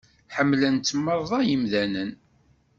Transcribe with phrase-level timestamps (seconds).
[0.35, 2.11] Ḥemmlen-tt meṛṛa yemdanen.